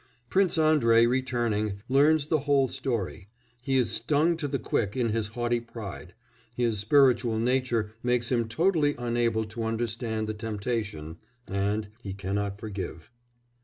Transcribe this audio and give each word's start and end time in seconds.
Prince 0.31 0.57
Andrei, 0.57 1.05
returning, 1.05 1.83
learns 1.87 2.25
the 2.25 2.39
whole 2.39 2.67
story; 2.67 3.27
he 3.61 3.75
is 3.75 3.91
stung 3.91 4.35
to 4.37 4.47
the 4.47 4.57
quick 4.57 4.97
in 4.97 5.09
his 5.11 5.27
haughty 5.27 5.59
pride; 5.59 6.15
his 6.55 6.79
spiritual 6.79 7.37
nature 7.37 7.91
makes 8.01 8.31
him 8.31 8.47
totally 8.47 8.95
unable 8.97 9.43
to 9.45 9.63
understand 9.63 10.25
the 10.27 10.33
temptation, 10.33 11.19
and 11.47 11.89
he 12.01 12.15
cannot 12.15 12.57
forgive. 12.59 13.11